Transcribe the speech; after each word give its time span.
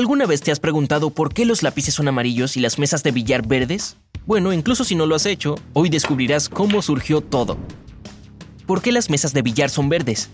¿Alguna 0.00 0.24
vez 0.24 0.40
te 0.40 0.50
has 0.50 0.60
preguntado 0.60 1.10
por 1.10 1.34
qué 1.34 1.44
los 1.44 1.62
lápices 1.62 1.92
son 1.92 2.08
amarillos 2.08 2.56
y 2.56 2.60
las 2.60 2.78
mesas 2.78 3.02
de 3.02 3.10
billar 3.10 3.46
verdes? 3.46 3.98
Bueno, 4.24 4.50
incluso 4.50 4.82
si 4.82 4.94
no 4.94 5.04
lo 5.04 5.14
has 5.14 5.26
hecho, 5.26 5.56
hoy 5.74 5.90
descubrirás 5.90 6.48
cómo 6.48 6.80
surgió 6.80 7.20
todo. 7.20 7.58
¿Por 8.64 8.80
qué 8.80 8.92
las 8.92 9.10
mesas 9.10 9.34
de 9.34 9.42
billar 9.42 9.68
son 9.68 9.90
verdes? 9.90 10.30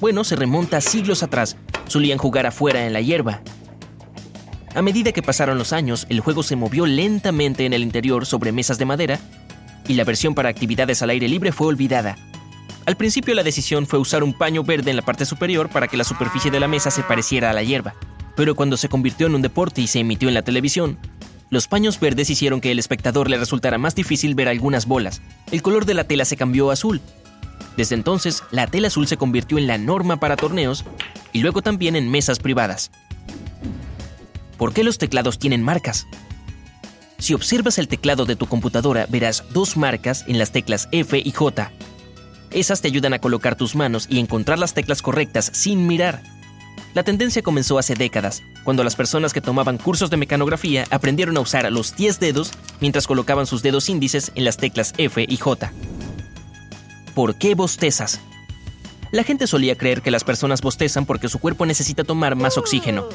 Bueno, 0.00 0.22
se 0.22 0.36
remonta 0.36 0.76
a 0.76 0.80
siglos 0.80 1.24
atrás. 1.24 1.56
Solían 1.88 2.16
jugar 2.16 2.46
afuera 2.46 2.86
en 2.86 2.92
la 2.92 3.00
hierba. 3.00 3.42
A 4.72 4.82
medida 4.82 5.10
que 5.10 5.20
pasaron 5.20 5.58
los 5.58 5.72
años, 5.72 6.06
el 6.08 6.20
juego 6.20 6.44
se 6.44 6.54
movió 6.54 6.86
lentamente 6.86 7.66
en 7.66 7.72
el 7.72 7.82
interior 7.82 8.24
sobre 8.24 8.52
mesas 8.52 8.78
de 8.78 8.84
madera 8.84 9.18
y 9.88 9.94
la 9.94 10.04
versión 10.04 10.36
para 10.36 10.48
actividades 10.48 11.02
al 11.02 11.10
aire 11.10 11.26
libre 11.26 11.50
fue 11.50 11.66
olvidada. 11.66 12.16
Al 12.86 12.96
principio 12.96 13.34
la 13.34 13.42
decisión 13.42 13.88
fue 13.88 13.98
usar 13.98 14.22
un 14.22 14.32
paño 14.32 14.62
verde 14.62 14.90
en 14.92 14.96
la 14.96 15.02
parte 15.02 15.24
superior 15.24 15.70
para 15.70 15.88
que 15.88 15.96
la 15.96 16.04
superficie 16.04 16.52
de 16.52 16.60
la 16.60 16.68
mesa 16.68 16.92
se 16.92 17.02
pareciera 17.02 17.50
a 17.50 17.52
la 17.52 17.64
hierba. 17.64 17.96
Pero 18.36 18.54
cuando 18.54 18.76
se 18.76 18.88
convirtió 18.88 19.26
en 19.26 19.34
un 19.34 19.42
deporte 19.42 19.80
y 19.80 19.86
se 19.86 20.00
emitió 20.00 20.28
en 20.28 20.34
la 20.34 20.42
televisión, 20.42 20.98
los 21.50 21.68
paños 21.68 22.00
verdes 22.00 22.30
hicieron 22.30 22.60
que 22.60 22.70
el 22.70 22.78
espectador 22.78 23.28
le 23.28 23.36
resultara 23.36 23.76
más 23.76 23.94
difícil 23.94 24.34
ver 24.34 24.48
algunas 24.48 24.86
bolas. 24.86 25.20
El 25.50 25.60
color 25.60 25.84
de 25.84 25.94
la 25.94 26.04
tela 26.04 26.24
se 26.24 26.36
cambió 26.36 26.70
a 26.70 26.72
azul. 26.72 27.02
Desde 27.76 27.94
entonces, 27.94 28.42
la 28.50 28.66
tela 28.66 28.88
azul 28.88 29.06
se 29.06 29.16
convirtió 29.16 29.58
en 29.58 29.66
la 29.66 29.78
norma 29.78 30.18
para 30.18 30.36
torneos 30.36 30.84
y 31.32 31.40
luego 31.40 31.60
también 31.60 31.94
en 31.94 32.10
mesas 32.10 32.38
privadas. 32.38 32.90
¿Por 34.56 34.72
qué 34.72 34.84
los 34.84 34.96
teclados 34.96 35.38
tienen 35.38 35.62
marcas? 35.62 36.06
Si 37.18 37.34
observas 37.34 37.78
el 37.78 37.88
teclado 37.88 38.24
de 38.24 38.36
tu 38.36 38.46
computadora, 38.46 39.06
verás 39.08 39.44
dos 39.52 39.76
marcas 39.76 40.24
en 40.28 40.38
las 40.38 40.52
teclas 40.52 40.88
F 40.90 41.20
y 41.22 41.30
J. 41.32 41.70
Esas 42.50 42.80
te 42.80 42.88
ayudan 42.88 43.12
a 43.12 43.18
colocar 43.18 43.56
tus 43.56 43.74
manos 43.74 44.06
y 44.10 44.18
encontrar 44.18 44.58
las 44.58 44.74
teclas 44.74 45.02
correctas 45.02 45.50
sin 45.52 45.86
mirar. 45.86 46.22
La 46.94 47.02
tendencia 47.02 47.40
comenzó 47.40 47.78
hace 47.78 47.94
décadas, 47.94 48.42
cuando 48.64 48.84
las 48.84 48.96
personas 48.96 49.32
que 49.32 49.40
tomaban 49.40 49.78
cursos 49.78 50.10
de 50.10 50.18
mecanografía 50.18 50.84
aprendieron 50.90 51.38
a 51.38 51.40
usar 51.40 51.70
los 51.72 51.96
10 51.96 52.20
dedos 52.20 52.52
mientras 52.80 53.06
colocaban 53.06 53.46
sus 53.46 53.62
dedos 53.62 53.88
índices 53.88 54.30
en 54.34 54.44
las 54.44 54.58
teclas 54.58 54.92
F 54.98 55.24
y 55.26 55.36
J. 55.38 55.72
¿Por 57.14 57.36
qué 57.36 57.54
bostezas? 57.54 58.20
La 59.10 59.24
gente 59.24 59.46
solía 59.46 59.76
creer 59.76 60.02
que 60.02 60.10
las 60.10 60.24
personas 60.24 60.60
bostezan 60.60 61.06
porque 61.06 61.30
su 61.30 61.38
cuerpo 61.38 61.64
necesita 61.64 62.04
tomar 62.04 62.36
más 62.36 62.58
oxígeno. 62.58 63.06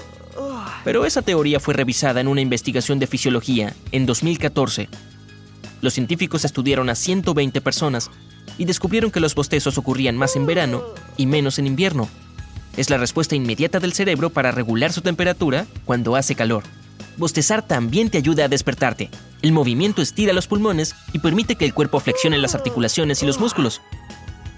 Pero 0.84 1.06
esa 1.06 1.22
teoría 1.22 1.60
fue 1.60 1.76
revisada 1.76 2.20
en 2.20 2.28
una 2.28 2.42
investigación 2.42 2.98
de 2.98 3.08
fisiología 3.08 3.76
en 3.92 4.08
2014. 4.08 4.90
Los 5.82 5.94
científicos 5.94 6.46
estudiaron 6.46 6.90
a 6.90 6.96
120 6.96 7.62
personas 7.62 8.10
y 8.58 8.66
descubrieron 8.66 9.12
que 9.12 9.20
los 9.20 9.36
bostezos 9.36 9.78
ocurrían 9.78 10.18
más 10.18 10.36
en 10.36 10.48
verano 10.48 10.84
y 11.16 11.28
menos 11.28 11.60
en 11.60 11.68
invierno. 11.68 12.10
Es 12.78 12.92
la 12.92 12.98
respuesta 12.98 13.36
inmediata 13.36 13.80
del 13.80 13.94
cerebro 13.94 14.30
para 14.30 14.52
regular 14.52 14.94
su 14.94 15.02
temperatura 15.02 15.66
cuando 15.84 16.16
hace 16.16 16.36
calor. 16.36 16.64
Bostezar 17.18 17.68
también 17.68 18.12
te 18.12 18.20
ayuda 18.20 18.46
a 18.46 18.48
despertarte. 18.48 19.10
El 19.42 19.52
movimiento 19.52 20.04
estira 20.04 20.32
los 20.32 20.46
pulmones 20.46 20.96
y 21.12 21.18
permite 21.18 21.56
que 21.56 21.66
el 21.66 21.74
cuerpo 21.74 22.00
flexione 22.00 22.38
las 22.38 22.54
articulaciones 22.54 23.24
y 23.24 23.26
los 23.26 23.40
músculos. 23.40 23.82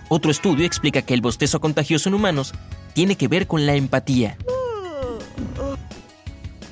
Otro 0.10 0.32
estudio 0.32 0.66
explica 0.66 1.02
que 1.02 1.14
el 1.14 1.22
bostezo 1.22 1.62
contagioso 1.62 2.10
en 2.10 2.16
humanos 2.16 2.54
tiene 2.94 3.16
que 3.16 3.30
ver 3.30 3.48
con 3.48 3.66
la 3.66 3.76
empatía. 3.76 4.38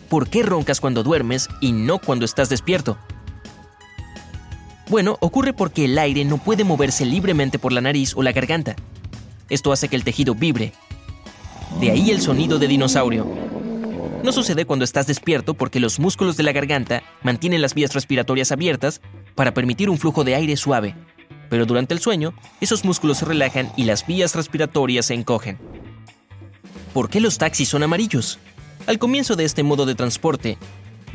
¿Por 0.10 0.30
qué 0.30 0.44
roncas 0.44 0.82
cuando 0.82 1.02
duermes 1.02 1.48
y 1.62 1.72
no 1.72 2.00
cuando 2.00 2.26
estás 2.26 2.50
despierto? 2.50 2.98
Bueno, 4.90 5.18
ocurre 5.22 5.54
porque 5.54 5.86
el 5.86 5.98
aire 5.98 6.26
no 6.26 6.40
puede 6.40 6.66
moverse 6.66 7.06
libremente 7.06 7.58
por 7.58 7.72
la 7.72 7.80
nariz 7.80 8.14
o 8.18 8.24
la 8.24 8.34
garganta. 8.34 8.76
Esto 9.50 9.72
hace 9.72 9.88
que 9.88 9.96
el 9.96 10.04
tejido 10.04 10.36
vibre 10.36 10.74
de 11.80 11.92
ahí 11.92 12.10
el 12.10 12.22
sonido 12.22 12.58
de 12.58 12.68
dinosaurio. 12.68 13.28
No 14.24 14.32
sucede 14.32 14.66
cuando 14.66 14.84
estás 14.84 15.06
despierto 15.06 15.54
porque 15.54 15.80
los 15.80 16.00
músculos 16.00 16.36
de 16.36 16.44
la 16.44 16.52
garganta 16.52 17.04
mantienen 17.22 17.62
las 17.62 17.76
vías 17.76 17.94
respiratorias 17.94 18.52
abiertas 18.52 19.02
para 19.36 19.54
permitir 19.54 19.90
un 19.90 20.00
flujo 20.00 20.24
de 20.24 20.34
aire 20.34 20.58
suave. 20.58 20.96
Pero 21.50 21.66
durante 21.66 21.94
el 21.94 22.00
sueño, 22.00 22.34
esos 22.62 22.84
músculos 22.84 23.20
se 23.20 23.26
relajan 23.26 23.72
y 23.78 23.84
las 23.84 24.06
vías 24.08 24.36
respiratorias 24.36 25.06
se 25.06 25.14
encogen. 25.14 25.60
¿Por 26.94 27.10
qué 27.10 27.22
los 27.22 27.38
taxis 27.38 27.70
son 27.70 27.84
amarillos? 27.84 28.40
Al 28.88 28.98
comienzo 28.98 29.36
de 29.36 29.46
este 29.46 29.62
modo 29.62 29.86
de 29.86 29.96
transporte, 29.96 30.58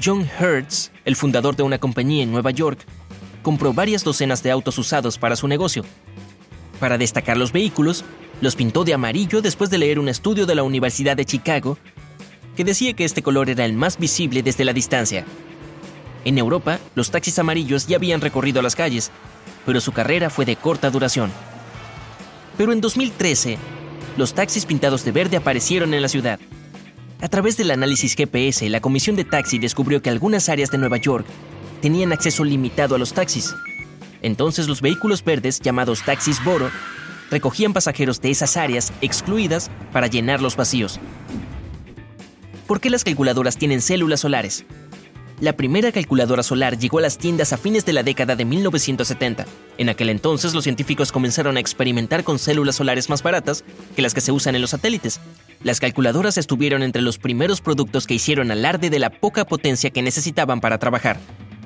John 0.03 0.29
Hertz, 0.39 0.93
el 1.05 1.17
fundador 1.17 1.57
de 1.57 1.65
una 1.65 1.79
compañía 1.79 2.23
en 2.23 2.31
Nueva 2.31 2.53
York, 2.53 2.87
compró 3.43 3.73
varias 3.73 4.05
docenas 4.05 4.43
de 4.43 4.53
autos 4.53 4.79
usados 4.79 5.19
para 5.19 5.35
su 5.35 5.49
negocio. 5.49 5.85
Para 6.79 6.99
destacar 6.99 7.37
los 7.37 7.53
vehículos, 7.53 8.05
los 8.43 8.57
pintó 8.57 8.83
de 8.83 8.93
amarillo 8.93 9.41
después 9.41 9.71
de 9.71 9.79
leer 9.79 10.01
un 10.01 10.09
estudio 10.09 10.47
de 10.47 10.57
la 10.57 10.65
Universidad 10.65 11.17
de 11.17 11.25
Chicago 11.25 11.79
que 12.57 12.65
decía 12.65 12.93
que 12.93 13.05
este 13.05 13.23
color 13.23 13.49
era 13.49 13.65
el 13.65 13.73
más 13.73 13.99
visible 13.99 14.43
desde 14.43 14.65
la 14.65 14.73
distancia. 14.73 15.25
En 16.25 16.37
Europa, 16.39 16.81
los 16.97 17.13
taxis 17.13 17.39
amarillos 17.39 17.87
ya 17.87 17.97
habían 17.97 18.21
recorrido 18.21 18.61
las 18.61 18.75
calles, 18.75 19.13
pero 19.65 19.81
su 19.81 19.93
carrera 19.93 20.29
fue 20.29 20.45
de 20.45 20.57
corta 20.57 20.91
duración. 20.91 21.31
Pero 22.59 22.73
en 22.73 22.81
2013, 22.81 23.59
los 24.17 24.35
taxis 24.35 24.67
pintados 24.67 25.05
de 25.05 25.13
verde 25.13 25.37
aparecieron 25.37 25.95
en 25.95 26.03
la 26.03 26.09
ciudad. 26.09 26.41
A 27.21 27.29
través 27.29 27.57
del 27.57 27.71
análisis 27.71 28.17
GPS, 28.17 28.69
la 28.71 28.81
Comisión 28.81 29.15
de 29.15 29.25
Taxi 29.25 29.61
descubrió 29.61 30.03
que 30.03 30.11
algunas 30.11 30.49
áreas 30.49 30.73
de 30.73 30.79
Nueva 30.79 30.97
York 30.97 31.27
tenían 31.81 32.13
acceso 32.13 32.43
limitado 32.43 32.97
a 32.97 32.99
los 32.99 33.13
taxis. 33.13 33.55
Entonces 34.21 34.67
los 34.67 34.81
vehículos 34.81 35.23
verdes, 35.23 35.61
llamados 35.61 36.03
taxis 36.03 36.43
Boro, 36.45 36.71
recogían 37.33 37.73
pasajeros 37.73 38.21
de 38.21 38.31
esas 38.31 38.57
áreas 38.57 38.93
excluidas 39.01 39.71
para 39.91 40.07
llenar 40.07 40.41
los 40.41 40.55
vacíos. 40.55 41.01
¿Por 42.69 42.81
qué 42.81 42.91
las 42.91 43.03
calculadoras 43.03 43.57
tienen 43.57 43.81
células 43.81 44.21
solares? 44.21 44.65
La 45.41 45.55
primera 45.55 45.91
calculadora 45.91 46.45
solar 46.45 46.79
llegó 46.79 46.99
a 46.99 47.03
las 47.03 47.19
tiendas 47.19 47.53
a 47.53 47.57
fines 47.57 47.85
de 47.85 47.93
la 47.93 48.05
década 48.05 48.37
de 48.37 48.45
1970. 48.45 49.47
En 49.79 49.89
aquel 49.89 50.11
entonces 50.11 50.55
los 50.55 50.63
científicos 50.63 51.11
comenzaron 51.11 51.57
a 51.57 51.61
experimentar 51.61 52.23
con 52.23 52.39
células 52.39 52.77
solares 52.77 53.09
más 53.09 53.25
baratas 53.25 53.65
que 53.97 54.03
las 54.03 54.15
que 54.15 54.21
se 54.21 54.31
usan 54.31 54.55
en 54.55 54.61
los 54.61 54.71
satélites. 54.71 55.19
Las 55.65 55.81
calculadoras 55.81 56.39
estuvieron 56.39 56.83
entre 56.83 57.03
los 57.03 57.19
primeros 57.19 57.61
productos 57.61 58.07
que 58.07 58.15
hicieron 58.15 58.53
alarde 58.53 58.89
de 58.89 59.01
la 59.01 59.11
poca 59.11 59.45
potencia 59.45 59.91
que 59.91 60.03
necesitaban 60.03 60.61
para 60.61 60.79
trabajar. 60.79 61.19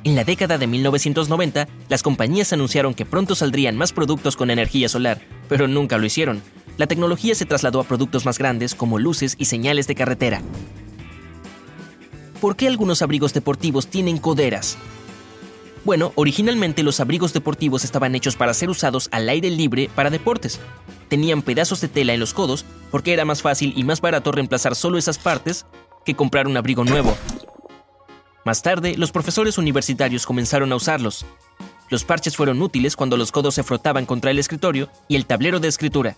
En 0.05 0.15
la 0.15 0.25
década 0.25 0.59
de 0.59 0.67
1990, 0.67 1.69
las 1.89 2.03
compañías 2.03 2.53
anunciaron 2.53 2.95
que 2.95 3.05
pronto 3.05 3.35
saldrían 3.35 3.77
más 3.77 3.93
productos 3.93 4.37
con 4.37 4.51
energía 4.51 4.89
solar, 4.89 5.21
pero 5.49 5.67
nunca 5.67 5.99
lo 5.99 6.07
hicieron. 6.07 6.43
La 6.77 6.87
tecnología 6.87 7.35
se 7.35 7.47
trasladó 7.47 7.81
a 7.81 7.85
productos 7.85 8.25
más 8.25 8.39
grandes 8.39 8.75
como 8.75 8.99
luces 8.99 9.35
y 9.39 9.47
señales 9.47 9.87
de 9.87 9.95
carretera. 9.95 10.43
¿Por 12.41 12.55
qué 12.55 12.69
algunos 12.69 13.03
abrigos 13.03 13.33
deportivos 13.33 13.89
tienen 13.89 14.19
coderas? 14.19 14.77
Bueno, 15.85 16.13
originalmente 16.17 16.83
los 16.83 17.01
abrigos 17.01 17.33
deportivos 17.33 17.85
estaban 17.85 18.15
hechos 18.15 18.37
para 18.37 18.55
ser 18.55 18.71
usados 18.71 19.09
al 19.13 19.29
aire 19.29 19.51
libre 19.51 19.89
para 19.95 20.11
deportes. 20.11 20.61
Tenían 21.09 21.43
pedazos 21.43 21.81
de 21.81 21.89
tela 21.89 22.13
en 22.13 22.21
los 22.21 22.35
codos 22.35 22.65
porque 22.91 23.13
era 23.13 23.25
más 23.25 23.41
fácil 23.41 23.73
y 23.77 23.85
más 23.85 24.01
barato 24.01 24.33
reemplazar 24.33 24.75
solo 24.75 24.99
esas 24.99 25.19
partes 25.19 25.65
que 26.05 26.15
comprar 26.15 26.47
un 26.47 26.57
abrigo 26.57 26.85
nuevo. 26.85 27.17
Más 28.47 28.63
tarde, 28.63 28.95
los 28.97 29.11
profesores 29.11 29.59
universitarios 29.59 30.25
comenzaron 30.25 30.71
a 30.71 30.77
usarlos. 30.77 31.27
Los 31.91 32.05
parches 32.05 32.37
fueron 32.37 32.63
útiles 32.63 32.95
cuando 32.95 33.17
los 33.17 33.33
codos 33.33 33.57
se 33.57 33.65
frotaban 33.65 34.07
contra 34.07 34.31
el 34.31 34.39
escritorio 34.39 34.89
y 35.09 35.17
el 35.17 35.27
tablero 35.27 35.59
de 35.59 35.67
escritura. 35.67 36.17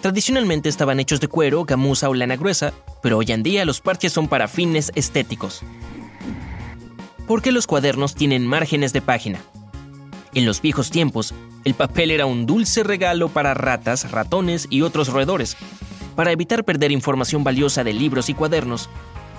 Tradicionalmente 0.00 0.68
estaban 0.68 0.98
hechos 0.98 1.20
de 1.20 1.28
cuero, 1.28 1.64
gamuza 1.64 2.08
o 2.08 2.14
lana 2.14 2.34
gruesa, 2.34 2.72
pero 3.00 3.16
hoy 3.16 3.26
en 3.28 3.44
día 3.44 3.64
los 3.64 3.80
parches 3.80 4.12
son 4.12 4.26
para 4.26 4.48
fines 4.48 4.90
estéticos. 4.96 5.62
¿Por 7.28 7.42
qué 7.42 7.52
los 7.52 7.68
cuadernos 7.68 8.16
tienen 8.16 8.44
márgenes 8.44 8.92
de 8.92 9.00
página? 9.00 9.38
En 10.34 10.46
los 10.46 10.60
viejos 10.60 10.90
tiempos, 10.90 11.32
el 11.64 11.74
papel 11.74 12.10
era 12.10 12.26
un 12.26 12.44
dulce 12.44 12.82
regalo 12.82 13.28
para 13.28 13.54
ratas, 13.54 14.10
ratones 14.10 14.66
y 14.68 14.82
otros 14.82 15.06
roedores. 15.06 15.56
Para 16.16 16.32
evitar 16.32 16.64
perder 16.64 16.90
información 16.90 17.44
valiosa 17.44 17.84
de 17.84 17.92
libros 17.92 18.30
y 18.30 18.34
cuadernos, 18.34 18.90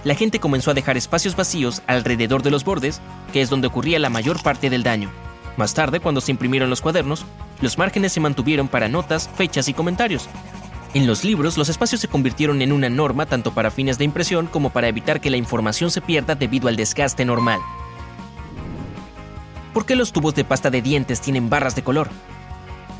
la 0.03 0.15
gente 0.15 0.39
comenzó 0.39 0.71
a 0.71 0.73
dejar 0.73 0.97
espacios 0.97 1.35
vacíos 1.35 1.81
alrededor 1.87 2.43
de 2.43 2.51
los 2.51 2.63
bordes, 2.63 3.01
que 3.31 3.41
es 3.41 3.49
donde 3.49 3.67
ocurría 3.67 3.99
la 3.99 4.09
mayor 4.09 4.41
parte 4.41 4.69
del 4.69 4.83
daño. 4.83 5.11
Más 5.57 5.73
tarde, 5.73 5.99
cuando 5.99 6.21
se 6.21 6.31
imprimieron 6.31 6.69
los 6.69 6.81
cuadernos, 6.81 7.25
los 7.61 7.77
márgenes 7.77 8.13
se 8.13 8.19
mantuvieron 8.19 8.67
para 8.67 8.89
notas, 8.89 9.29
fechas 9.35 9.67
y 9.67 9.73
comentarios. 9.73 10.27
En 10.93 11.07
los 11.07 11.23
libros, 11.23 11.57
los 11.57 11.69
espacios 11.69 12.01
se 12.01 12.07
convirtieron 12.07 12.61
en 12.61 12.71
una 12.71 12.89
norma 12.89 13.25
tanto 13.25 13.53
para 13.53 13.71
fines 13.71 13.97
de 13.97 14.03
impresión 14.03 14.47
como 14.47 14.71
para 14.71 14.87
evitar 14.87 15.21
que 15.21 15.29
la 15.29 15.37
información 15.37 15.91
se 15.91 16.01
pierda 16.01 16.35
debido 16.35 16.67
al 16.67 16.75
desgaste 16.75 17.23
normal. 17.23 17.59
¿Por 19.73 19.85
qué 19.85 19.95
los 19.95 20.11
tubos 20.11 20.35
de 20.35 20.43
pasta 20.43 20.69
de 20.69 20.81
dientes 20.81 21.21
tienen 21.21 21.49
barras 21.49 21.75
de 21.75 21.83
color? 21.83 22.09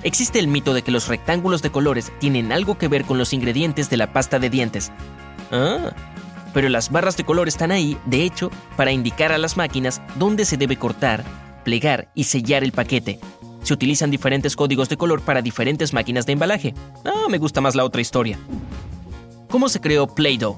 Existe 0.03 0.39
el 0.39 0.48
mito 0.48 0.74
de 0.74 0.83
que 0.83 0.92
los 0.92 1.07
rectángulos 1.07 1.62
de 1.62 1.71
colores 1.71 2.12
tienen 2.19 2.51
algo 2.51 2.77
que 2.77 2.88
ver 2.88 3.03
con 3.06 3.18
los 3.18 3.33
ingredientes 3.33 3.89
de 3.89 3.98
la 3.98 4.13
pasta 4.13 4.39
de 4.39 4.50
dientes. 4.50 4.92
Ah, 5.51 5.92
pero 6.53 6.69
las 6.69 6.92
barras 6.92 7.18
de 7.18 7.24
color 7.24 7.48
están 7.48 7.71
ahí, 7.71 7.98
de 8.06 8.24
hecho, 8.24 8.51
para 8.77 8.92
indicar 8.92 9.31
a 9.31 9.38
las 9.38 9.57
máquinas 9.57 10.01
dónde 10.15 10.45
se 10.45 10.57
debe 10.57 10.77
cortar, 10.77 11.24
plegar 11.63 12.12
y 12.15 12.25
sellar 12.25 12.63
el 12.63 12.71
paquete. 12.71 13.19
Se 13.63 13.74
utilizan 13.74 14.12
diferentes 14.12 14.56
códigos 14.56 14.89
de 14.89 14.98
color 14.98 15.21
para 15.21 15.42
diferentes 15.42 15.94
máquinas 15.94 16.25
de 16.25 16.33
embalaje. 16.33 16.74
Ah, 17.06 17.27
me 17.30 17.38
gusta 17.38 17.62
más 17.62 17.75
la 17.75 17.86
otra 17.86 18.01
historia. 18.01 18.39
¿Cómo 19.50 19.69
se 19.69 19.80
creó 19.80 20.07
Play-Doh? 20.07 20.57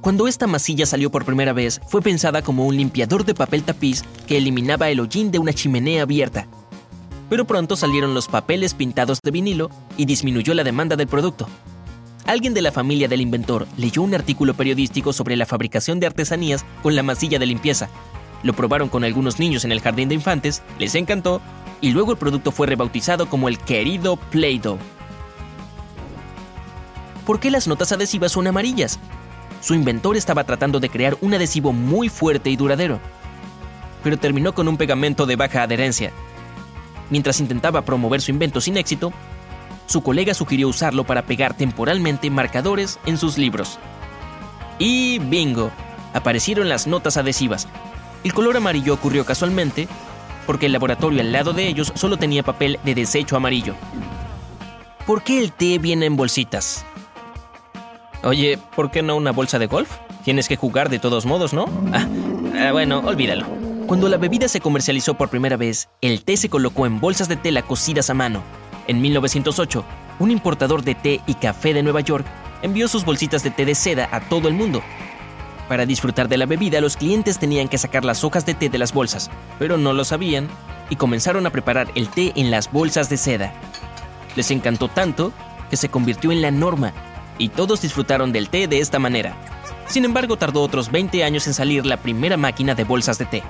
Cuando 0.00 0.28
esta 0.28 0.46
masilla 0.46 0.86
salió 0.86 1.10
por 1.10 1.24
primera 1.24 1.52
vez, 1.52 1.80
fue 1.86 2.00
pensada 2.00 2.42
como 2.42 2.66
un 2.66 2.76
limpiador 2.76 3.24
de 3.24 3.34
papel 3.34 3.62
tapiz 3.62 4.02
que 4.26 4.38
eliminaba 4.38 4.88
el 4.88 5.00
hollín 5.00 5.30
de 5.30 5.38
una 5.38 5.52
chimenea 5.52 6.02
abierta. 6.02 6.46
Pero 7.28 7.46
pronto 7.46 7.76
salieron 7.76 8.14
los 8.14 8.26
papeles 8.26 8.74
pintados 8.74 9.18
de 9.22 9.30
vinilo 9.30 9.70
y 9.96 10.06
disminuyó 10.06 10.54
la 10.54 10.64
demanda 10.64 10.96
del 10.96 11.06
producto. 11.06 11.46
Alguien 12.30 12.54
de 12.54 12.62
la 12.62 12.70
familia 12.70 13.08
del 13.08 13.22
inventor 13.22 13.66
leyó 13.76 14.02
un 14.02 14.14
artículo 14.14 14.54
periodístico 14.54 15.12
sobre 15.12 15.34
la 15.34 15.46
fabricación 15.46 15.98
de 15.98 16.06
artesanías 16.06 16.64
con 16.80 16.94
la 16.94 17.02
masilla 17.02 17.40
de 17.40 17.46
limpieza. 17.46 17.88
Lo 18.44 18.52
probaron 18.52 18.88
con 18.88 19.02
algunos 19.02 19.40
niños 19.40 19.64
en 19.64 19.72
el 19.72 19.80
jardín 19.80 20.08
de 20.08 20.14
infantes, 20.14 20.62
les 20.78 20.94
encantó 20.94 21.42
y 21.80 21.90
luego 21.90 22.12
el 22.12 22.18
producto 22.18 22.52
fue 22.52 22.68
rebautizado 22.68 23.28
como 23.28 23.48
el 23.48 23.58
querido 23.58 24.14
Play-Doh. 24.14 24.78
¿Por 27.26 27.40
qué 27.40 27.50
las 27.50 27.66
notas 27.66 27.90
adhesivas 27.90 28.30
son 28.30 28.46
amarillas? 28.46 29.00
Su 29.60 29.74
inventor 29.74 30.16
estaba 30.16 30.44
tratando 30.44 30.78
de 30.78 30.88
crear 30.88 31.16
un 31.22 31.34
adhesivo 31.34 31.72
muy 31.72 32.08
fuerte 32.08 32.48
y 32.48 32.54
duradero, 32.54 33.00
pero 34.04 34.18
terminó 34.18 34.54
con 34.54 34.68
un 34.68 34.76
pegamento 34.76 35.26
de 35.26 35.34
baja 35.34 35.64
adherencia. 35.64 36.12
Mientras 37.10 37.40
intentaba 37.40 37.82
promover 37.84 38.20
su 38.20 38.30
invento 38.30 38.60
sin 38.60 38.76
éxito, 38.76 39.12
su 39.90 40.02
colega 40.02 40.34
sugirió 40.34 40.68
usarlo 40.68 41.02
para 41.02 41.22
pegar 41.22 41.54
temporalmente 41.54 42.30
marcadores 42.30 43.00
en 43.06 43.18
sus 43.18 43.38
libros. 43.38 43.80
Y 44.78 45.18
bingo, 45.18 45.72
aparecieron 46.14 46.68
las 46.68 46.86
notas 46.86 47.16
adhesivas. 47.16 47.66
El 48.22 48.32
color 48.32 48.56
amarillo 48.56 48.94
ocurrió 48.94 49.26
casualmente 49.26 49.88
porque 50.46 50.66
el 50.66 50.72
laboratorio 50.72 51.20
al 51.20 51.32
lado 51.32 51.52
de 51.54 51.66
ellos 51.66 51.92
solo 51.96 52.18
tenía 52.18 52.44
papel 52.44 52.78
de 52.84 52.94
desecho 52.94 53.36
amarillo. 53.36 53.74
¿Por 55.08 55.24
qué 55.24 55.40
el 55.40 55.50
té 55.50 55.78
viene 55.78 56.06
en 56.06 56.16
bolsitas? 56.16 56.84
Oye, 58.22 58.60
¿por 58.76 58.92
qué 58.92 59.02
no 59.02 59.16
una 59.16 59.32
bolsa 59.32 59.58
de 59.58 59.66
golf? 59.66 59.90
Tienes 60.22 60.46
que 60.46 60.54
jugar 60.54 60.88
de 60.88 61.00
todos 61.00 61.26
modos, 61.26 61.52
¿no? 61.52 61.64
Ah, 61.92 62.06
ah, 62.60 62.70
bueno, 62.70 63.00
olvídalo. 63.00 63.44
Cuando 63.88 64.08
la 64.08 64.18
bebida 64.18 64.46
se 64.46 64.60
comercializó 64.60 65.14
por 65.14 65.30
primera 65.30 65.56
vez, 65.56 65.88
el 66.00 66.22
té 66.22 66.36
se 66.36 66.48
colocó 66.48 66.86
en 66.86 67.00
bolsas 67.00 67.28
de 67.28 67.34
tela 67.34 67.62
cocidas 67.62 68.08
a 68.08 68.14
mano. 68.14 68.40
En 68.86 69.00
1908, 69.00 69.84
un 70.18 70.30
importador 70.30 70.82
de 70.82 70.94
té 70.94 71.20
y 71.26 71.34
café 71.34 71.74
de 71.74 71.82
Nueva 71.82 72.00
York 72.00 72.26
envió 72.62 72.88
sus 72.88 73.04
bolsitas 73.04 73.42
de 73.42 73.50
té 73.50 73.64
de 73.64 73.74
seda 73.74 74.08
a 74.12 74.20
todo 74.20 74.48
el 74.48 74.54
mundo. 74.54 74.82
Para 75.68 75.86
disfrutar 75.86 76.28
de 76.28 76.36
la 76.36 76.46
bebida, 76.46 76.80
los 76.80 76.96
clientes 76.96 77.38
tenían 77.38 77.68
que 77.68 77.78
sacar 77.78 78.04
las 78.04 78.24
hojas 78.24 78.44
de 78.44 78.54
té 78.54 78.68
de 78.68 78.78
las 78.78 78.92
bolsas, 78.92 79.30
pero 79.58 79.78
no 79.78 79.92
lo 79.92 80.04
sabían 80.04 80.48
y 80.88 80.96
comenzaron 80.96 81.46
a 81.46 81.50
preparar 81.50 81.88
el 81.94 82.08
té 82.08 82.32
en 82.34 82.50
las 82.50 82.72
bolsas 82.72 83.08
de 83.08 83.16
seda. 83.16 83.52
Les 84.34 84.50
encantó 84.50 84.88
tanto 84.88 85.32
que 85.70 85.76
se 85.76 85.88
convirtió 85.88 86.32
en 86.32 86.42
la 86.42 86.50
norma 86.50 86.92
y 87.38 87.48
todos 87.48 87.80
disfrutaron 87.80 88.32
del 88.32 88.48
té 88.48 88.66
de 88.66 88.80
esta 88.80 88.98
manera. 88.98 89.36
Sin 89.86 90.04
embargo, 90.04 90.36
tardó 90.36 90.62
otros 90.62 90.90
20 90.90 91.24
años 91.24 91.46
en 91.46 91.54
salir 91.54 91.86
la 91.86 91.96
primera 91.96 92.36
máquina 92.36 92.74
de 92.74 92.84
bolsas 92.84 93.18
de 93.18 93.26
té. 93.26 93.42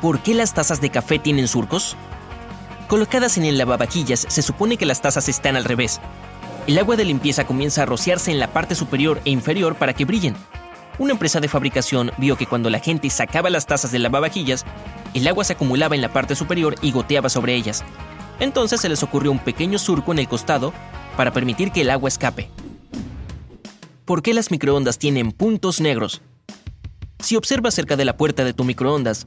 ¿Por 0.00 0.20
qué 0.20 0.34
las 0.34 0.54
tazas 0.54 0.80
de 0.80 0.90
café 0.90 1.18
tienen 1.18 1.48
surcos? 1.48 1.96
Colocadas 2.88 3.36
en 3.36 3.44
el 3.44 3.58
lavavajillas, 3.58 4.26
se 4.28 4.42
supone 4.42 4.76
que 4.76 4.86
las 4.86 5.02
tazas 5.02 5.28
están 5.28 5.56
al 5.56 5.64
revés. 5.64 6.00
El 6.68 6.78
agua 6.78 6.94
de 6.94 7.04
limpieza 7.04 7.44
comienza 7.44 7.82
a 7.82 7.86
rociarse 7.86 8.30
en 8.30 8.38
la 8.38 8.52
parte 8.52 8.76
superior 8.76 9.20
e 9.24 9.30
inferior 9.30 9.74
para 9.74 9.92
que 9.92 10.04
brillen. 10.04 10.36
Una 10.98 11.12
empresa 11.12 11.40
de 11.40 11.48
fabricación 11.48 12.12
vio 12.16 12.36
que 12.36 12.46
cuando 12.46 12.70
la 12.70 12.78
gente 12.78 13.10
sacaba 13.10 13.50
las 13.50 13.66
tazas 13.66 13.90
del 13.90 14.04
lavavajillas, 14.04 14.64
el 15.14 15.26
agua 15.26 15.42
se 15.42 15.54
acumulaba 15.54 15.96
en 15.96 16.00
la 16.00 16.12
parte 16.12 16.36
superior 16.36 16.76
y 16.80 16.92
goteaba 16.92 17.28
sobre 17.28 17.56
ellas. 17.56 17.84
Entonces 18.38 18.80
se 18.80 18.88
les 18.88 19.02
ocurrió 19.02 19.32
un 19.32 19.40
pequeño 19.40 19.78
surco 19.78 20.12
en 20.12 20.20
el 20.20 20.28
costado 20.28 20.72
para 21.16 21.32
permitir 21.32 21.72
que 21.72 21.80
el 21.80 21.90
agua 21.90 22.08
escape. 22.08 22.50
¿Por 24.04 24.22
qué 24.22 24.32
las 24.32 24.52
microondas 24.52 24.98
tienen 24.98 25.32
puntos 25.32 25.80
negros? 25.80 26.22
Si 27.18 27.34
observas 27.34 27.74
cerca 27.74 27.96
de 27.96 28.04
la 28.04 28.16
puerta 28.16 28.44
de 28.44 28.52
tu 28.52 28.62
microondas, 28.62 29.26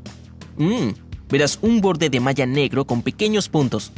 mmm, 0.57 0.91
verás 1.29 1.59
un 1.61 1.81
borde 1.81 2.09
de 2.09 2.19
malla 2.19 2.45
negro 2.45 2.85
con 2.85 3.01
pequeños 3.01 3.49
puntos. 3.49 3.91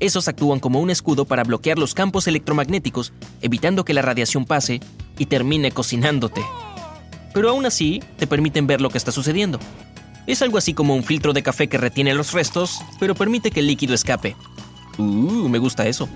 Esos 0.00 0.28
actúan 0.28 0.60
como 0.60 0.80
un 0.80 0.90
escudo 0.90 1.24
para 1.24 1.44
bloquear 1.44 1.78
los 1.78 1.94
campos 1.94 2.26
electromagnéticos, 2.26 3.12
evitando 3.40 3.84
que 3.84 3.94
la 3.94 4.02
radiación 4.02 4.44
pase 4.44 4.80
y 5.18 5.26
termine 5.26 5.70
cocinándote. 5.70 6.42
Pero 7.32 7.50
aún 7.50 7.66
así, 7.66 8.02
te 8.18 8.26
permiten 8.26 8.66
ver 8.66 8.80
lo 8.80 8.90
que 8.90 8.98
está 8.98 9.12
sucediendo. 9.12 9.58
Es 10.26 10.40
algo 10.42 10.58
así 10.58 10.72
como 10.72 10.94
un 10.94 11.04
filtro 11.04 11.32
de 11.32 11.42
café 11.42 11.68
que 11.68 11.78
retiene 11.78 12.14
los 12.14 12.32
restos, 12.32 12.80
pero 12.98 13.14
permite 13.14 13.50
que 13.50 13.60
el 13.60 13.66
líquido 13.66 13.94
escape. 13.94 14.36
Uh, 14.98 15.48
me 15.48 15.58
gusta 15.58 15.86
eso. 15.86 16.08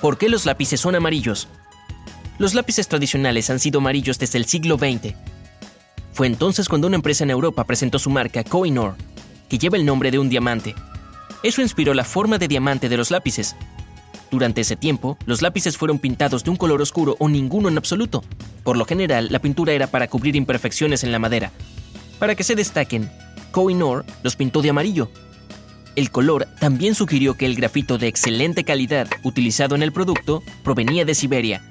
¿Por 0.00 0.18
qué 0.18 0.28
los 0.28 0.44
lápices 0.44 0.80
son 0.80 0.94
amarillos? 0.94 1.48
Los 2.38 2.54
lápices 2.54 2.86
tradicionales 2.86 3.48
han 3.48 3.60
sido 3.60 3.80
amarillos 3.80 4.18
desde 4.18 4.38
el 4.38 4.44
siglo 4.44 4.76
XX. 4.76 5.14
Fue 6.16 6.26
entonces 6.26 6.66
cuando 6.66 6.86
una 6.86 6.96
empresa 6.96 7.24
en 7.24 7.30
Europa 7.30 7.64
presentó 7.64 7.98
su 7.98 8.08
marca 8.08 8.42
Koinor, 8.42 8.94
que 9.50 9.58
lleva 9.58 9.76
el 9.76 9.84
nombre 9.84 10.10
de 10.10 10.18
un 10.18 10.30
diamante. 10.30 10.74
Eso 11.42 11.60
inspiró 11.60 11.92
la 11.92 12.04
forma 12.04 12.38
de 12.38 12.48
diamante 12.48 12.88
de 12.88 12.96
los 12.96 13.10
lápices. 13.10 13.54
Durante 14.30 14.62
ese 14.62 14.76
tiempo, 14.76 15.18
los 15.26 15.42
lápices 15.42 15.76
fueron 15.76 15.98
pintados 15.98 16.42
de 16.42 16.48
un 16.48 16.56
color 16.56 16.80
oscuro 16.80 17.16
o 17.18 17.28
ninguno 17.28 17.68
en 17.68 17.76
absoluto. 17.76 18.24
Por 18.64 18.78
lo 18.78 18.86
general, 18.86 19.28
la 19.30 19.40
pintura 19.40 19.74
era 19.74 19.88
para 19.88 20.08
cubrir 20.08 20.36
imperfecciones 20.36 21.04
en 21.04 21.12
la 21.12 21.18
madera. 21.18 21.52
Para 22.18 22.34
que 22.34 22.44
se 22.44 22.54
destaquen, 22.54 23.10
Koinor 23.50 24.06
los 24.22 24.36
pintó 24.36 24.62
de 24.62 24.70
amarillo, 24.70 25.10
el 25.96 26.10
color 26.10 26.48
también 26.58 26.94
sugirió 26.94 27.34
que 27.34 27.44
el 27.44 27.56
grafito 27.56 27.98
de 27.98 28.08
excelente 28.08 28.64
calidad 28.64 29.06
utilizado 29.22 29.74
en 29.74 29.82
el 29.82 29.92
producto 29.92 30.42
provenía 30.64 31.04
de 31.04 31.14
Siberia, 31.14 31.62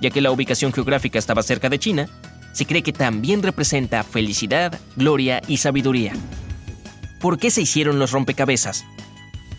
ya 0.00 0.10
que 0.10 0.20
la 0.20 0.32
ubicación 0.32 0.72
geográfica 0.72 1.20
estaba 1.20 1.44
cerca 1.44 1.68
de 1.68 1.78
China, 1.78 2.08
se 2.52 2.66
cree 2.66 2.82
que 2.82 2.92
también 2.92 3.42
representa 3.42 4.02
felicidad, 4.02 4.78
gloria 4.96 5.40
y 5.46 5.58
sabiduría. 5.58 6.12
¿Por 7.20 7.38
qué 7.38 7.50
se 7.50 7.62
hicieron 7.62 7.98
los 7.98 8.12
rompecabezas? 8.12 8.84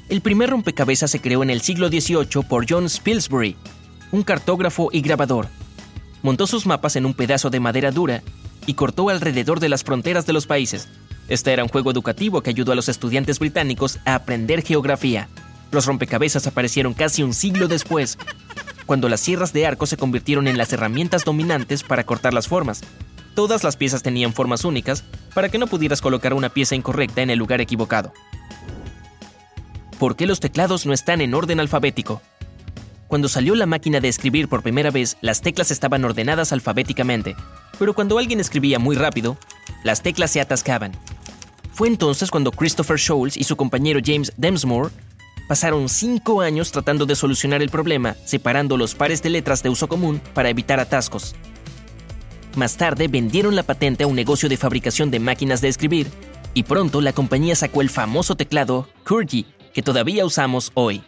El 0.09 0.21
primer 0.21 0.49
rompecabezas 0.49 1.11
se 1.11 1.21
creó 1.21 1.43
en 1.43 1.49
el 1.49 1.61
siglo 1.61 1.89
XVIII 1.89 2.43
por 2.47 2.65
John 2.69 2.89
Spilsbury, 2.89 3.55
un 4.11 4.23
cartógrafo 4.23 4.89
y 4.91 5.01
grabador. 5.01 5.47
Montó 6.21 6.47
sus 6.47 6.65
mapas 6.65 6.95
en 6.95 7.05
un 7.05 7.13
pedazo 7.13 7.49
de 7.49 7.59
madera 7.59 7.91
dura 7.91 8.21
y 8.65 8.75
cortó 8.75 9.09
alrededor 9.09 9.59
de 9.59 9.69
las 9.69 9.83
fronteras 9.83 10.25
de 10.25 10.33
los 10.33 10.45
países, 10.45 10.87
este 11.29 11.53
era 11.53 11.63
un 11.63 11.69
juego 11.69 11.91
educativo 11.91 12.41
que 12.41 12.49
ayudó 12.49 12.73
a 12.73 12.75
los 12.75 12.89
estudiantes 12.89 13.39
británicos 13.39 13.99
a 14.05 14.15
aprender 14.15 14.61
geografía. 14.61 15.29
Los 15.71 15.85
rompecabezas 15.85 16.45
aparecieron 16.47 16.93
casi 16.93 17.23
un 17.23 17.33
siglo 17.33 17.67
después, 17.67 18.17
cuando 18.85 19.09
las 19.09 19.19
sierras 19.19 19.53
de 19.53 19.65
arco 19.65 19.85
se 19.85 19.97
convirtieron 19.97 20.47
en 20.47 20.57
las 20.57 20.71
herramientas 20.73 21.25
dominantes 21.25 21.83
para 21.83 22.03
cortar 22.03 22.33
las 22.33 22.47
formas. 22.47 22.81
Todas 23.35 23.63
las 23.63 23.77
piezas 23.77 24.03
tenían 24.03 24.33
formas 24.33 24.65
únicas 24.65 25.03
para 25.33 25.49
que 25.49 25.57
no 25.57 25.67
pudieras 25.67 26.01
colocar 26.01 26.33
una 26.33 26.49
pieza 26.49 26.75
incorrecta 26.75 27.21
en 27.21 27.29
el 27.29 27.39
lugar 27.39 27.61
equivocado. 27.61 28.13
¿Por 29.99 30.15
qué 30.15 30.27
los 30.27 30.39
teclados 30.39 30.85
no 30.85 30.93
están 30.93 31.21
en 31.21 31.33
orden 31.33 31.59
alfabético? 31.59 32.21
Cuando 33.07 33.29
salió 33.29 33.55
la 33.55 33.65
máquina 33.65 33.99
de 33.99 34.07
escribir 34.07 34.47
por 34.47 34.63
primera 34.63 34.91
vez, 34.91 35.17
las 35.21 35.41
teclas 35.41 35.71
estaban 35.71 36.03
ordenadas 36.03 36.51
alfabéticamente, 36.51 37.35
pero 37.79 37.93
cuando 37.93 38.17
alguien 38.17 38.39
escribía 38.39 38.79
muy 38.79 38.95
rápido, 38.95 39.37
las 39.83 40.01
teclas 40.01 40.31
se 40.31 40.41
atascaban 40.41 40.93
fue 41.73 41.87
entonces 41.87 42.29
cuando 42.29 42.51
Christopher 42.51 42.99
Scholes 42.99 43.35
y 43.35 43.43
su 43.43 43.55
compañero 43.55 43.99
James 44.03 44.31
Demsmore 44.37 44.91
pasaron 45.47 45.89
cinco 45.89 46.41
años 46.41 46.71
tratando 46.71 47.05
de 47.05 47.15
solucionar 47.15 47.61
el 47.61 47.69
problema, 47.69 48.15
separando 48.25 48.77
los 48.77 48.95
pares 48.95 49.21
de 49.21 49.29
letras 49.29 49.63
de 49.63 49.69
uso 49.69 49.87
común 49.87 50.21
para 50.33 50.49
evitar 50.49 50.79
atascos. 50.79 51.35
Más 52.55 52.77
tarde 52.77 53.07
vendieron 53.07 53.55
la 53.55 53.63
patente 53.63 54.03
a 54.03 54.07
un 54.07 54.15
negocio 54.15 54.47
de 54.47 54.57
fabricación 54.57 55.09
de 55.11 55.19
máquinas 55.19 55.61
de 55.61 55.69
escribir, 55.69 56.07
y 56.53 56.63
pronto 56.63 57.01
la 57.01 57.13
compañía 57.13 57.55
sacó 57.55 57.81
el 57.81 57.89
famoso 57.89 58.35
teclado 58.35 58.87
QWERTY, 59.05 59.45
que 59.73 59.81
todavía 59.81 60.25
usamos 60.25 60.71
hoy. 60.75 61.03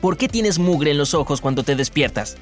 ¿Por 0.00 0.16
qué 0.16 0.28
tienes 0.28 0.58
mugre 0.58 0.92
en 0.92 0.98
los 0.98 1.14
ojos 1.14 1.40
cuando 1.40 1.62
te 1.62 1.76
despiertas? 1.76 2.36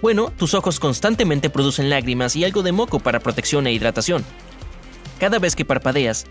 Bueno, 0.00 0.32
tus 0.36 0.54
ojos 0.54 0.80
constantemente 0.80 1.48
producen 1.48 1.88
lágrimas 1.88 2.34
y 2.36 2.44
algo 2.44 2.62
de 2.62 2.72
moco 2.72 2.98
para 2.98 3.20
protección 3.20 3.66
e 3.66 3.72
hidratación. 3.72 4.24
Cada 5.20 5.38
vez 5.38 5.54
que 5.54 5.64
parpadeas, 5.64 6.26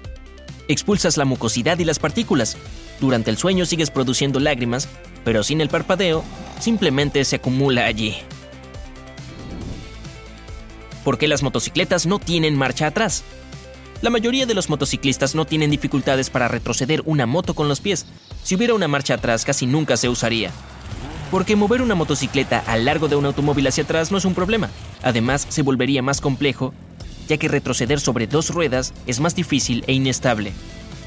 expulsas 0.72 1.18
la 1.18 1.26
mucosidad 1.26 1.80
y 1.80 1.86
las 1.86 2.00
partículas. 2.00 2.58
Durante 3.00 3.30
el 3.32 3.38
sueño 3.38 3.66
sigues 3.66 3.92
produciendo 3.92 4.40
lágrimas, 4.40 4.88
pero 5.24 5.44
sin 5.44 5.62
el 5.62 5.70
parpadeo, 5.70 6.24
simplemente 6.60 7.24
se 7.26 7.38
acumula 7.38 7.86
allí. 7.86 8.16
¿Por 11.04 11.18
qué 11.18 11.28
las 11.28 11.42
motocicletas 11.42 12.06
no 12.06 12.20
tienen 12.20 12.56
marcha 12.56 12.88
atrás? 12.88 13.24
La 14.02 14.10
mayoría 14.10 14.46
de 14.46 14.54
los 14.54 14.70
motociclistas 14.70 15.36
no 15.36 15.46
tienen 15.46 15.72
dificultades 15.72 16.30
para 16.30 16.48
retroceder 16.48 17.02
una 17.06 17.26
moto 17.26 17.54
con 17.54 17.68
los 17.68 17.82
pies. 17.82 18.06
Si 18.44 18.56
hubiera 18.56 18.74
una 18.74 18.88
marcha 18.88 19.16
atrás 19.16 19.46
casi 19.46 19.66
nunca 19.66 19.98
se 19.98 20.10
usaría. 20.10 20.52
Porque 21.30 21.56
mover 21.56 21.82
una 21.82 21.96
motocicleta 21.96 22.64
al 22.68 22.86
largo 22.86 23.08
de 23.08 23.16
un 23.16 23.26
automóvil 23.26 23.68
hacia 23.68 23.84
atrás 23.84 24.12
no 24.12 24.18
es 24.18 24.26
un 24.26 24.34
problema. 24.34 24.70
Además, 25.04 25.46
se 25.50 25.62
volvería 25.62 26.02
más 26.02 26.20
complejo 26.20 26.74
ya 27.32 27.38
que 27.38 27.48
retroceder 27.48 28.02
sobre 28.02 28.28
dos 28.28 28.50
ruedas 28.50 28.94
es 29.08 29.22
más 29.22 29.36
difícil 29.36 29.86
e 29.88 29.94
inestable. 29.94 30.52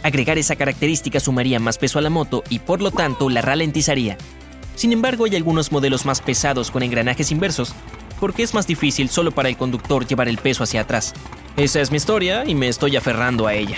Agregar 0.02 0.38
esa 0.38 0.56
característica 0.56 1.20
sumaría 1.20 1.60
más 1.60 1.76
peso 1.76 1.98
a 1.98 2.02
la 2.02 2.08
moto 2.08 2.42
y 2.48 2.60
por 2.60 2.80
lo 2.80 2.90
tanto 2.90 3.28
la 3.28 3.42
ralentizaría. 3.42 4.16
Sin 4.74 4.92
embargo, 4.92 5.26
hay 5.26 5.36
algunos 5.36 5.70
modelos 5.70 6.06
más 6.06 6.22
pesados 6.22 6.70
con 6.70 6.82
engranajes 6.82 7.30
inversos, 7.30 7.74
porque 8.20 8.42
es 8.42 8.54
más 8.54 8.66
difícil 8.66 9.10
solo 9.10 9.32
para 9.32 9.50
el 9.50 9.58
conductor 9.58 10.06
llevar 10.06 10.28
el 10.28 10.38
peso 10.38 10.64
hacia 10.64 10.80
atrás. 10.80 11.12
Esa 11.58 11.82
es 11.82 11.90
mi 11.90 11.98
historia 11.98 12.44
y 12.46 12.54
me 12.54 12.68
estoy 12.68 12.96
aferrando 12.96 13.46
a 13.46 13.52
ella. 13.52 13.76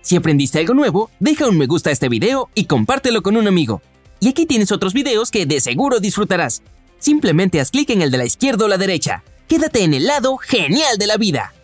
Si 0.00 0.16
aprendiste 0.16 0.58
algo 0.58 0.72
nuevo, 0.72 1.10
deja 1.20 1.48
un 1.48 1.58
me 1.58 1.66
gusta 1.66 1.90
a 1.90 1.92
este 1.92 2.08
video 2.08 2.48
y 2.54 2.64
compártelo 2.64 3.20
con 3.20 3.36
un 3.36 3.46
amigo. 3.46 3.82
Y 4.20 4.28
aquí 4.30 4.46
tienes 4.46 4.72
otros 4.72 4.94
videos 4.94 5.30
que 5.30 5.44
de 5.44 5.60
seguro 5.60 6.00
disfrutarás. 6.00 6.62
Simplemente 6.98 7.60
haz 7.60 7.70
clic 7.70 7.90
en 7.90 8.00
el 8.00 8.10
de 8.10 8.16
la 8.16 8.24
izquierda 8.24 8.64
o 8.64 8.68
la 8.68 8.78
derecha. 8.78 9.22
Quédate 9.48 9.82
en 9.82 9.94
el 9.94 10.06
lado 10.06 10.36
genial 10.36 10.98
de 10.98 11.06
la 11.06 11.16
vida. 11.16 11.54